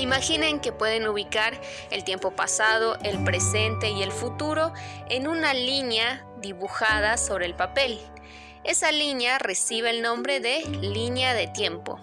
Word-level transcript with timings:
Imaginen 0.00 0.60
que 0.60 0.72
pueden 0.72 1.06
ubicar 1.06 1.60
el 1.90 2.04
tiempo 2.04 2.30
pasado, 2.30 2.96
el 3.04 3.22
presente 3.22 3.90
y 3.90 4.02
el 4.02 4.10
futuro 4.10 4.72
en 5.10 5.28
una 5.28 5.52
línea 5.52 6.24
dibujada 6.40 7.18
sobre 7.18 7.44
el 7.44 7.54
papel. 7.54 7.98
Esa 8.64 8.92
línea 8.92 9.38
recibe 9.38 9.90
el 9.90 10.00
nombre 10.00 10.40
de 10.40 10.62
línea 10.80 11.34
de 11.34 11.48
tiempo. 11.48 12.00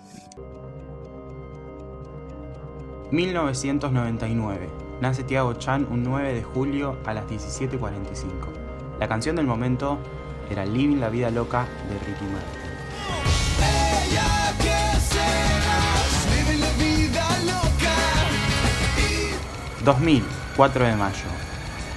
1999. 3.10 4.70
Nace 5.02 5.23
Tiago 5.23 5.54
Chan 5.54 5.88
un 5.89 6.04
9 6.04 6.34
de 6.34 6.43
julio 6.43 7.00
a 7.05 7.14
las 7.16 7.25
17.45. 7.25 9.00
La 9.00 9.07
canción 9.07 9.36
del 9.36 9.48
momento 9.48 9.98
era 10.52 10.66
Living 10.66 11.00
la 11.00 11.09
vida 11.09 11.32
loca 11.32 11.68
de 11.89 11.98
Ricky 12.00 12.25
Martin. 12.25 13.46
2000, 19.87 20.21
4 20.57 20.86
de 20.86 20.96
mayo. 20.97 21.23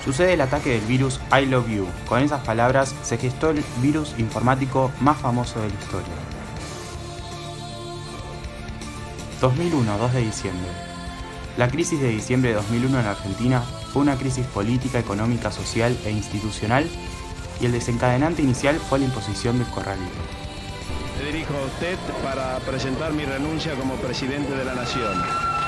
Sucede 0.04 0.34
el 0.34 0.40
ataque 0.42 0.70
del 0.70 0.82
virus 0.82 1.20
I 1.32 1.44
Love 1.46 1.68
You. 1.68 1.88
Con 2.08 2.22
esas 2.22 2.40
palabras 2.44 2.94
se 3.02 3.18
gestó 3.18 3.50
el 3.50 3.64
virus 3.82 4.14
informático 4.16 4.92
más 5.00 5.18
famoso 5.18 5.60
de 5.60 5.70
la 5.70 5.74
historia. 5.74 6.14
2001, 9.40 9.98
2 9.98 10.12
de 10.12 10.20
diciembre. 10.20 10.70
La 11.56 11.68
crisis 11.68 12.00
de 12.00 12.10
diciembre 12.10 12.50
de 12.50 12.56
2001 12.58 13.00
en 13.00 13.06
Argentina 13.06 13.60
fue 13.92 14.02
una 14.02 14.14
crisis 14.14 14.46
política, 14.46 15.00
económica, 15.00 15.50
social 15.50 15.98
e 16.04 16.12
institucional 16.12 16.88
y 17.60 17.66
el 17.66 17.72
desencadenante 17.72 18.40
inicial 18.40 18.76
fue 18.76 19.00
la 19.00 19.06
imposición 19.06 19.58
del 19.58 19.66
corralito. 19.66 20.20
Me 21.18 21.26
dirijo 21.26 21.54
a 21.54 21.66
usted 21.66 21.98
para 22.22 22.56
presentar 22.60 23.12
mi 23.12 23.24
renuncia 23.24 23.74
como 23.74 23.96
presidente 23.96 24.54
de 24.54 24.64
la 24.64 24.76
Nación. 24.76 25.59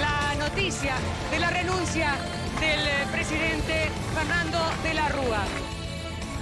La 0.00 0.34
noticia 0.38 0.94
de 1.30 1.38
la 1.38 1.50
renuncia 1.50 2.16
del 2.60 2.80
eh, 2.80 3.06
presidente 3.12 3.90
Fernando 4.14 4.58
de 4.82 4.94
la 4.94 5.08
Rúa. 5.08 5.44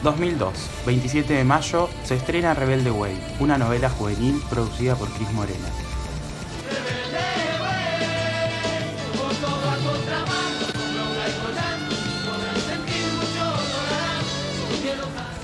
2002, 0.03 0.53
27 0.87 1.33
de 1.33 1.45
mayo, 1.45 1.91
se 2.05 2.15
estrena 2.15 2.55
Rebelde 2.55 2.91
Way, 2.91 3.37
una 3.41 3.59
novela 3.59 3.91
juvenil 3.91 4.41
producida 4.49 4.95
por 4.95 5.09
Cris 5.11 5.31
Morena. 5.33 5.69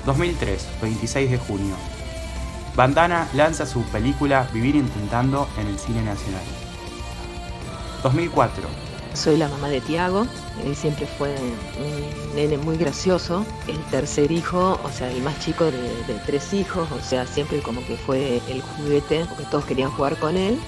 2003, 0.05 0.67
26 0.81 1.31
de 1.31 1.37
junio. 1.37 1.75
Bandana 2.75 3.27
lanza 3.33 3.65
su 3.65 3.83
película 3.85 4.47
Vivir 4.53 4.75
Intentando 4.75 5.47
en 5.57 5.67
el 5.67 5.79
cine 5.79 6.03
nacional. 6.03 6.64
2004. 8.05 8.63
Soy 9.15 9.37
la 9.37 9.47
mamá 9.47 9.69
de 9.69 9.81
Tiago, 9.81 10.27
él 10.63 10.75
siempre 10.75 11.07
fue 11.07 11.33
un 11.79 12.35
nene 12.35 12.57
muy 12.57 12.77
gracioso, 12.77 13.43
el 13.67 13.79
tercer 13.85 14.31
hijo, 14.31 14.79
o 14.83 14.89
sea, 14.91 15.09
el 15.09 15.23
más 15.23 15.39
chico 15.39 15.65
de, 15.65 16.19
tres 16.25 16.53
hijos, 16.53 16.87
o 16.91 17.01
sea, 17.01 17.25
siempre 17.25 17.61
como 17.61 17.83
que 17.87 17.95
fue 17.95 18.41
el 18.49 18.61
juguete, 18.61 19.25
porque 19.25 19.45
todos 19.45 19.65
querían 19.65 19.89
jugar 19.89 20.17
con 20.17 20.37
él, 20.37 20.59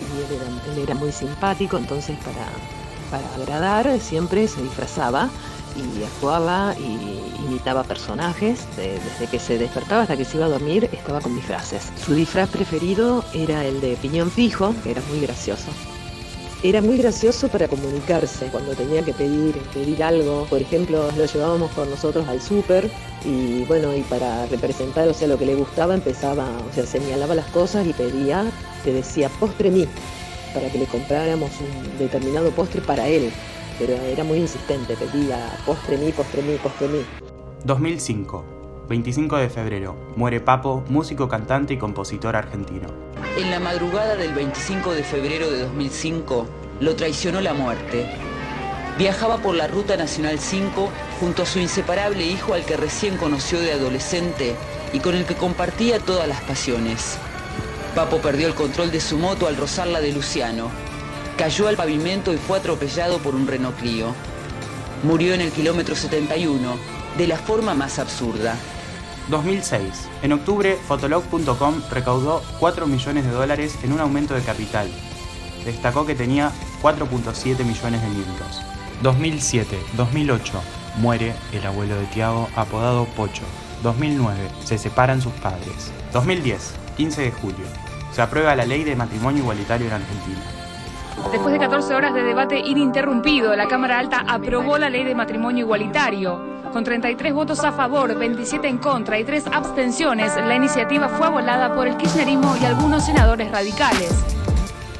y 0.00 0.70
él 0.72 0.78
era, 0.82 0.94
muy 0.94 1.12
simpático, 1.12 1.76
entonces 1.76 2.16
para, 2.24 2.48
para 3.10 3.34
agradar 3.36 4.00
siempre 4.00 4.48
se 4.48 4.60
disfrazaba 4.62 5.28
y 5.76 6.02
actuaba 6.02 6.74
y 6.76 7.44
imitaba 7.46 7.84
personajes. 7.84 8.66
desde 8.76 9.30
que 9.30 9.38
se 9.38 9.58
despertaba 9.58 10.02
hasta 10.02 10.16
que 10.16 10.24
se 10.24 10.38
iba 10.38 10.46
a 10.46 10.48
dormir 10.48 10.88
estaba 10.92 11.20
con 11.20 11.36
disfraces. 11.36 11.92
Su 12.04 12.14
disfraz 12.14 12.48
preferido 12.48 13.24
era 13.32 13.64
el 13.64 13.80
de 13.80 13.96
piñón 13.96 14.30
fijo, 14.30 14.74
que 14.82 14.90
era 14.90 15.02
muy 15.10 15.20
gracioso. 15.20 15.70
Era 16.62 16.82
muy 16.82 16.98
gracioso 16.98 17.48
para 17.48 17.68
comunicarse 17.68 18.46
cuando 18.48 18.74
tenía 18.74 19.02
que 19.02 19.14
pedir, 19.14 19.56
pedir 19.72 20.02
algo. 20.02 20.46
Por 20.50 20.60
ejemplo, 20.60 21.10
lo 21.16 21.24
llevábamos 21.24 21.70
con 21.72 21.88
nosotros 21.88 22.28
al 22.28 22.40
súper 22.40 22.90
y 23.24 23.64
bueno, 23.64 23.94
y 23.96 24.02
para 24.02 24.46
representar, 24.46 25.08
o 25.08 25.14
sea, 25.14 25.28
lo 25.28 25.38
que 25.38 25.46
le 25.46 25.54
gustaba 25.54 25.94
empezaba, 25.94 26.46
o 26.70 26.74
sea, 26.74 26.84
señalaba 26.84 27.34
las 27.34 27.46
cosas 27.46 27.86
y 27.86 27.92
pedía, 27.92 28.44
te 28.84 28.92
decía 28.92 29.30
postre 29.40 29.70
mí, 29.70 29.86
para 30.52 30.70
que 30.70 30.78
le 30.78 30.86
compráramos 30.86 31.50
un 31.60 31.98
determinado 31.98 32.50
postre 32.50 32.80
para 32.82 33.08
él 33.08 33.30
pero 33.80 33.94
era 33.94 34.22
muy 34.22 34.38
insistente, 34.38 34.94
pedía 34.94 35.38
postre 35.64 35.96
mí, 35.96 36.12
postre 36.12 36.42
mí, 36.42 36.56
postre 36.62 36.86
mí. 36.86 37.00
2005, 37.64 38.44
25 38.90 39.36
de 39.38 39.48
febrero, 39.48 39.96
muere 40.16 40.40
Papo, 40.40 40.84
músico, 40.90 41.28
cantante 41.28 41.74
y 41.74 41.78
compositor 41.78 42.36
argentino. 42.36 42.88
En 43.36 43.50
la 43.50 43.60
madrugada 43.60 44.16
del 44.16 44.32
25 44.34 44.92
de 44.92 45.04
febrero 45.04 45.50
de 45.50 45.60
2005, 45.60 46.46
lo 46.80 46.96
traicionó 46.96 47.40
la 47.40 47.54
muerte. 47.54 48.08
Viajaba 48.98 49.38
por 49.38 49.54
la 49.54 49.66
Ruta 49.66 49.96
Nacional 49.96 50.38
5 50.38 50.90
junto 51.20 51.42
a 51.42 51.46
su 51.46 51.58
inseparable 51.58 52.26
hijo 52.26 52.54
al 52.54 52.64
que 52.64 52.76
recién 52.76 53.16
conoció 53.16 53.60
de 53.60 53.72
adolescente 53.72 54.56
y 54.92 55.00
con 55.00 55.14
el 55.14 55.24
que 55.24 55.36
compartía 55.36 55.98
todas 56.00 56.28
las 56.28 56.40
pasiones. 56.42 57.16
Papo 57.94 58.18
perdió 58.18 58.46
el 58.46 58.54
control 58.54 58.90
de 58.90 59.00
su 59.00 59.16
moto 59.16 59.46
al 59.46 59.56
rozarla 59.56 60.00
de 60.00 60.12
Luciano, 60.12 60.70
cayó 61.36 61.68
al 61.68 61.76
pavimento 61.76 62.34
y 62.34 62.36
fue 62.36 62.58
atropellado 62.58 63.18
por 63.18 63.34
un 63.34 63.46
Renault 63.46 63.78
Clio. 63.78 64.14
Murió 65.02 65.32
en 65.32 65.40
el 65.40 65.52
kilómetro 65.52 65.96
71, 65.96 66.76
de 67.16 67.26
la 67.26 67.38
forma 67.38 67.74
más 67.74 67.98
absurda. 67.98 68.56
2006. 69.30 70.08
En 70.22 70.32
octubre, 70.32 70.76
Fotolog.com 70.86 71.82
recaudó 71.90 72.42
4 72.58 72.86
millones 72.86 73.24
de 73.24 73.30
dólares 73.30 73.78
en 73.82 73.92
un 73.92 74.00
aumento 74.00 74.34
de 74.34 74.42
capital. 74.42 74.88
Destacó 75.64 76.04
que 76.04 76.14
tenía 76.14 76.50
4.7 76.82 77.64
millones 77.64 78.02
de 78.02 78.08
miembros. 78.08 78.62
2007. 79.02 79.78
2008. 79.96 80.60
Muere 80.96 81.34
el 81.52 81.64
abuelo 81.64 81.96
de 81.96 82.06
Tiago, 82.06 82.48
apodado 82.56 83.06
Pocho. 83.16 83.44
2009. 83.82 84.38
Se 84.64 84.78
separan 84.78 85.22
sus 85.22 85.32
padres. 85.34 85.92
2010. 86.12 86.74
15 86.96 87.22
de 87.22 87.32
julio. 87.32 87.66
Se 88.12 88.22
aprueba 88.22 88.56
la 88.56 88.66
ley 88.66 88.84
de 88.84 88.96
matrimonio 88.96 89.42
igualitario 89.42 89.86
en 89.86 89.92
Argentina. 89.94 90.42
Después 91.30 91.52
de 91.52 91.60
14 91.60 91.94
horas 91.94 92.14
de 92.14 92.22
debate 92.22 92.58
ininterrumpido, 92.58 93.54
la 93.54 93.68
Cámara 93.68 93.98
Alta 93.98 94.24
aprobó 94.26 94.78
la 94.78 94.90
ley 94.90 95.04
de 95.04 95.14
matrimonio 95.14 95.64
igualitario. 95.64 96.49
Con 96.72 96.84
33 96.84 97.34
votos 97.34 97.64
a 97.64 97.72
favor, 97.72 98.16
27 98.16 98.68
en 98.68 98.78
contra 98.78 99.18
y 99.18 99.24
3 99.24 99.48
abstenciones, 99.52 100.36
la 100.36 100.54
iniciativa 100.54 101.08
fue 101.08 101.26
abolada 101.26 101.74
por 101.74 101.88
el 101.88 101.96
kirchnerismo 101.96 102.56
y 102.56 102.64
algunos 102.64 103.04
senadores 103.04 103.50
radicales. 103.50 104.24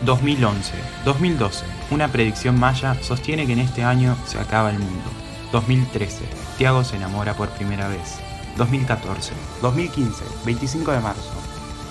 2011. 0.05 0.73
2012. 1.05 1.65
Una 1.91 2.09
predicción 2.09 2.59
maya 2.59 2.95
sostiene 3.03 3.47
que 3.47 3.53
en 3.53 3.61
este 3.61 3.85
año 3.85 4.17
se 4.27 4.41
acaba 4.41 4.71
el 4.71 4.79
mundo. 4.79 5.11
2013. 5.53 6.25
Tiago 6.59 6.83
se 6.83 6.97
enamora 6.97 7.35
por 7.35 7.49
primera 7.51 7.87
vez. 7.87 8.19
2014. 8.57 9.33
2015. 9.63 10.25
25 10.45 10.91
de 10.91 11.01
marzo. 11.01 11.33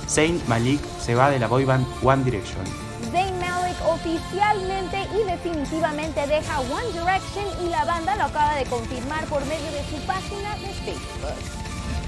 Saint 0.08 0.46
Malik 0.48 0.82
se 1.00 1.16
va 1.16 1.30
de 1.30 1.40
la 1.40 1.48
boyband 1.48 1.86
One 2.04 2.24
Direction 2.24 2.89
oficialmente 3.90 4.98
y 5.14 5.24
definitivamente 5.24 6.28
deja 6.28 6.60
One 6.60 6.88
Direction 6.94 7.46
y 7.66 7.70
la 7.70 7.86
banda 7.86 8.16
lo 8.16 8.24
acaba 8.26 8.56
de 8.56 8.66
confirmar 8.66 9.26
por 9.26 9.44
medio 9.46 9.72
de 9.72 9.84
su 9.86 9.98
página 10.06 10.56
de 10.56 10.68
Facebook. 10.68 11.60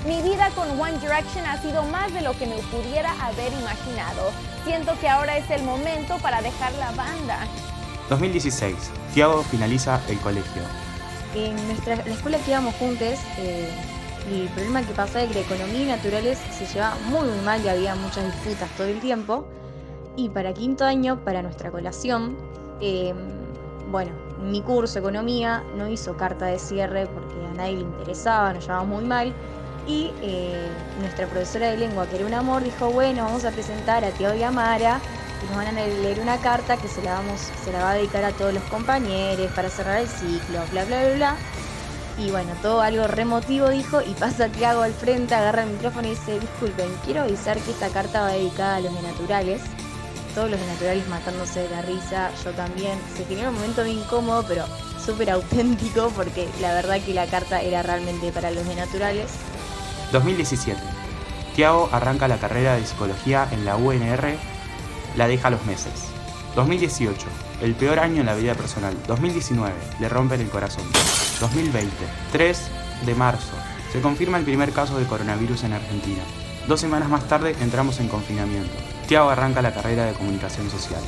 Mi 0.05 0.21
vida 0.21 0.49
con 0.55 0.79
One 0.79 0.97
Direction 0.99 1.45
ha 1.45 1.61
sido 1.61 1.83
más 1.83 2.13
de 2.13 2.21
lo 2.21 2.33
que 2.33 2.47
me 2.47 2.57
pudiera 2.57 3.11
haber 3.23 3.53
imaginado. 3.53 4.31
Siento 4.63 4.93
que 4.99 5.07
ahora 5.07 5.37
es 5.37 5.49
el 5.51 5.63
momento 5.63 6.17
para 6.19 6.41
dejar 6.41 6.73
la 6.73 6.91
banda. 6.91 7.39
2016. 8.09 8.75
Tiago 9.13 9.43
finaliza 9.43 10.01
el 10.09 10.19
colegio. 10.19 10.63
En 11.35 11.55
nuestra, 11.67 11.95
la 11.97 12.13
escuela 12.13 12.37
que 12.39 12.51
íbamos 12.51 12.75
juntos, 12.75 13.19
eh, 13.37 13.69
el 14.29 14.49
problema 14.49 14.81
que 14.81 14.93
pasaba 14.93 15.21
es 15.21 15.29
que 15.29 15.35
la 15.35 15.41
economía 15.41 15.81
y 15.81 15.85
naturales 15.85 16.37
se 16.57 16.65
llevaba 16.65 16.95
muy, 17.05 17.27
muy 17.27 17.39
mal 17.45 17.63
y 17.63 17.69
había 17.69 17.95
muchas 17.95 18.25
disputas 18.25 18.69
todo 18.75 18.87
el 18.87 18.99
tiempo. 18.99 19.47
Y 20.15 20.29
para 20.29 20.53
quinto 20.53 20.85
año, 20.85 21.23
para 21.23 21.41
nuestra 21.41 21.71
colación, 21.71 22.35
em, 22.81 23.15
bueno, 23.91 24.11
mi 24.41 24.61
curso 24.61 24.99
Economía 24.99 25.63
no 25.77 25.87
hizo 25.87 26.17
carta 26.17 26.45
de 26.45 26.59
cierre 26.59 27.07
porque 27.07 27.35
a 27.45 27.53
nadie 27.53 27.73
le 27.73 27.81
interesaba, 27.81 28.53
nos 28.53 28.65
llevamos 28.65 28.87
muy 28.87 29.05
mal. 29.05 29.33
Y 29.87 30.11
eh, 30.21 30.67
nuestra 30.99 31.27
profesora 31.27 31.71
de 31.71 31.77
lengua, 31.77 32.07
que 32.07 32.17
era 32.17 32.25
un 32.25 32.33
amor, 32.33 32.63
dijo, 32.63 32.91
bueno, 32.91 33.23
vamos 33.23 33.45
a 33.45 33.51
presentar 33.51 34.05
a 34.05 34.11
Teo 34.11 34.35
y 34.35 34.43
Amara 34.43 34.99
y 35.41 35.47
nos 35.47 35.55
van 35.55 35.67
a 35.67 35.71
leer 35.71 36.19
una 36.19 36.37
carta 36.37 36.77
que 36.77 36.87
se 36.87 37.01
la, 37.01 37.15
vamos, 37.15 37.39
se 37.63 37.71
la 37.71 37.83
va 37.83 37.91
a 37.91 37.95
dedicar 37.95 38.23
a 38.23 38.31
todos 38.31 38.53
los 38.53 38.63
compañeros 38.63 39.51
para 39.55 39.69
cerrar 39.69 39.99
el 40.01 40.07
ciclo, 40.07 40.59
bla, 40.71 40.85
bla, 40.85 41.03
bla, 41.03 41.15
bla. 41.15 41.35
Y 42.19 42.29
bueno, 42.29 42.51
todo 42.61 42.81
algo 42.81 43.07
remotivo 43.07 43.69
dijo 43.69 44.01
y 44.01 44.13
pasa 44.13 44.49
hago 44.65 44.81
al 44.81 44.93
frente, 44.93 45.33
agarra 45.33 45.63
el 45.63 45.71
micrófono 45.71 46.07
y 46.07 46.11
dice, 46.11 46.39
disculpen, 46.39 46.89
quiero 47.03 47.21
avisar 47.21 47.57
que 47.57 47.71
esta 47.71 47.89
carta 47.89 48.21
va 48.21 48.33
dedicada 48.33 48.75
a 48.75 48.81
los 48.81 48.93
de 48.93 49.01
naturales 49.01 49.61
todos 50.31 50.49
los 50.49 50.59
de 50.59 50.67
Naturalis 50.67 51.07
matándose 51.07 51.61
de 51.61 51.69
la 51.69 51.81
risa, 51.81 52.31
yo 52.43 52.51
también. 52.51 52.97
Se 53.15 53.25
generó 53.25 53.49
un 53.49 53.55
momento 53.55 53.81
muy 53.81 53.91
incómodo, 53.91 54.43
pero 54.47 54.65
súper 55.03 55.31
auténtico, 55.31 56.09
porque 56.15 56.47
la 56.59 56.73
verdad 56.73 56.99
que 57.01 57.13
la 57.13 57.27
carta 57.27 57.61
era 57.61 57.83
realmente 57.83 58.31
para 58.31 58.51
los 58.51 58.67
de 58.67 58.75
Naturales. 58.75 59.31
2017. 60.11 60.79
Tiago 61.55 61.89
arranca 61.91 62.27
la 62.27 62.37
carrera 62.37 62.75
de 62.75 62.85
psicología 62.85 63.47
en 63.51 63.65
la 63.65 63.75
UNR, 63.75 64.37
la 65.15 65.27
deja 65.27 65.47
a 65.49 65.51
los 65.51 65.65
meses. 65.65 65.91
2018, 66.55 67.27
el 67.61 67.75
peor 67.75 67.99
año 67.99 68.21
en 68.21 68.25
la 68.25 68.35
vida 68.35 68.55
personal. 68.55 68.95
2019, 69.07 69.73
le 69.99 70.09
rompen 70.09 70.41
el 70.41 70.49
corazón. 70.49 70.83
2020, 71.39 71.91
3 72.31 72.61
de 73.05 73.15
marzo, 73.15 73.53
se 73.91 74.01
confirma 74.01 74.37
el 74.37 74.43
primer 74.43 74.71
caso 74.71 74.97
de 74.97 75.05
coronavirus 75.05 75.63
en 75.63 75.73
Argentina. 75.73 76.21
Dos 76.67 76.79
semanas 76.79 77.09
más 77.09 77.27
tarde 77.27 77.55
entramos 77.61 77.99
en 77.99 78.07
confinamiento. 78.07 78.73
Tiago 79.07 79.29
arranca 79.29 79.61
la 79.61 79.73
carrera 79.73 80.05
de 80.05 80.13
comunicación 80.13 80.69
social. 80.69 81.01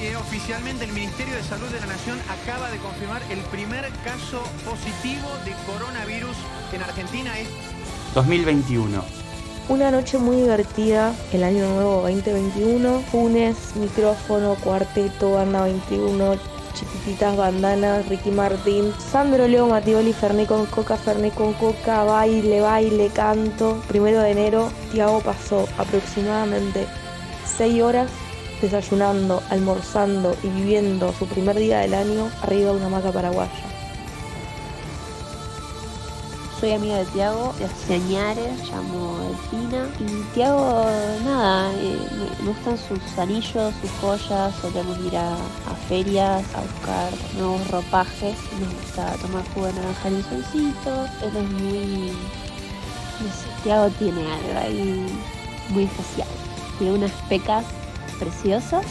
Eh, 0.00 0.16
oficialmente 0.16 0.84
el 0.84 0.92
Ministerio 0.92 1.34
de 1.34 1.42
Salud 1.42 1.68
de 1.68 1.78
la 1.78 1.86
Nación 1.86 2.18
acaba 2.28 2.70
de 2.70 2.78
confirmar 2.78 3.20
el 3.30 3.40
primer 3.50 3.84
caso 4.02 4.42
positivo 4.64 5.28
de 5.44 5.52
coronavirus 5.66 6.36
en 6.72 6.82
Argentina. 6.82 7.32
2021. 8.14 9.04
Una 9.68 9.90
noche 9.90 10.16
muy 10.16 10.36
divertida, 10.36 11.14
el 11.32 11.44
año 11.44 11.68
nuevo 11.68 12.00
2021. 12.00 13.00
Funes, 13.12 13.76
micrófono, 13.76 14.54
cuarteto, 14.54 15.32
banda 15.32 15.64
21, 15.64 16.36
chiquititas 16.72 17.36
bandanas, 17.36 18.08
Ricky 18.08 18.30
Martín, 18.30 18.94
Sandro 18.98 19.46
Leo 19.46 19.68
Matioli, 19.68 20.14
Ferné 20.14 20.46
con 20.46 20.64
Coca, 20.64 20.96
Ferné 20.96 21.30
con 21.30 21.52
Coca, 21.52 22.04
baile, 22.04 22.62
baile, 22.62 23.10
canto. 23.10 23.82
Primero 23.86 24.20
de 24.20 24.30
enero, 24.30 24.70
Tiago 24.92 25.20
pasó 25.20 25.68
aproximadamente 25.76 26.86
6 27.60 27.82
horas 27.82 28.10
desayunando, 28.62 29.42
almorzando 29.50 30.34
y 30.42 30.48
viviendo 30.48 31.12
su 31.12 31.26
primer 31.26 31.56
día 31.56 31.80
del 31.80 31.92
año 31.92 32.30
arriba 32.40 32.70
de 32.70 32.76
una 32.78 32.88
maca 32.88 33.12
paraguaya. 33.12 33.52
Soy 36.58 36.72
amiga 36.72 36.96
de 36.96 37.04
Tiago 37.04 37.52
de 37.58 37.94
años, 37.94 38.38
llamo 38.70 39.18
Delfina. 39.18 39.86
Y 40.00 40.22
Tiago, 40.32 40.86
nada, 41.22 41.70
eh, 41.74 41.98
me, 42.40 42.46
gustan 42.46 42.78
sus 42.78 43.18
anillos, 43.18 43.74
sus 43.82 43.90
joyas, 44.00 44.54
solemos 44.62 44.98
ir 45.00 45.18
a, 45.18 45.36
ferias 45.86 46.42
a 46.54 46.60
buscar 46.62 47.12
nuevos 47.36 47.70
ropajes. 47.70 48.36
Nos 48.58 48.74
gusta 48.74 49.12
tomar 49.20 49.44
jugo 49.52 49.66
de 49.66 49.72
naranja 49.74 50.08
en 50.08 50.14
un 50.14 50.24
solcito. 50.24 51.06
Él 51.20 51.36
es 51.36 51.50
muy. 51.60 52.12
No 53.20 53.28
sé, 53.28 53.62
Tiago 53.62 53.90
tiene 53.98 54.22
algo 54.22 54.58
ahí 54.58 55.06
muy 55.68 55.84
especial. 55.84 56.49
Tiene 56.80 56.94
unas 56.94 57.12
pecas 57.28 57.66
preciosas 58.18 58.86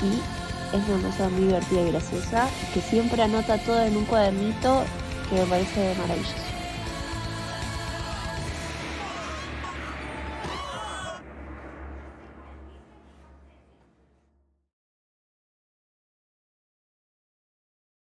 y 0.00 0.76
es 0.76 0.88
una 0.88 1.08
cosa 1.08 1.28
muy 1.30 1.46
divertida 1.46 1.82
y 1.82 1.90
graciosa 1.90 2.48
que 2.72 2.80
siempre 2.80 3.20
anota 3.24 3.58
todo 3.58 3.82
en 3.82 3.96
un 3.96 4.04
cuadernito 4.04 4.84
que 5.28 5.40
me 5.40 5.46
parece 5.46 5.96
maravilloso. 5.98 6.53